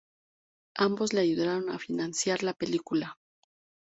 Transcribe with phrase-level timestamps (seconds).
[0.77, 3.19] Ambos le ayudaron a financiar la película.